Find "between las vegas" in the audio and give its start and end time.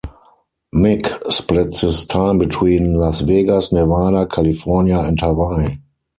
2.39-3.71